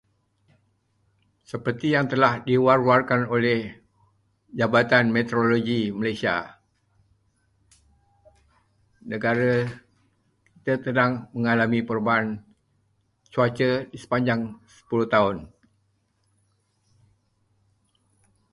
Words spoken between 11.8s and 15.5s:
perubahan cuaca di sepanjang sepuluh tahun.